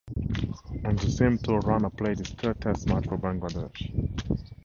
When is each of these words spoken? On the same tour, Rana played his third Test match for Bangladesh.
On 0.83 0.95
the 0.95 1.11
same 1.11 1.37
tour, 1.37 1.59
Rana 1.59 1.91
played 1.91 2.17
his 2.17 2.29
third 2.29 2.59
Test 2.59 2.87
match 2.87 3.05
for 3.05 3.19
Bangladesh. 3.19 3.91